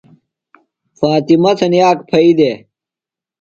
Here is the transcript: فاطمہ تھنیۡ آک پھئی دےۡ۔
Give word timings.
فاطمہ 0.99 1.51
تھنیۡ 1.57 1.85
آک 1.89 1.97
پھئی 2.09 2.29
دےۡ۔ 2.37 2.57